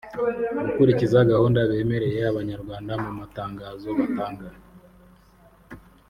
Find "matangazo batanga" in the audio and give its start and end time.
3.19-4.47